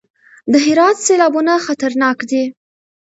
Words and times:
د 0.51 0.53
هرات 0.65 0.97
سیلابونه 1.05 1.53
خطرناک 1.65 2.17
دي 2.29 2.43